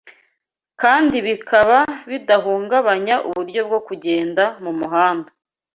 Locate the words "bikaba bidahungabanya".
1.27-3.15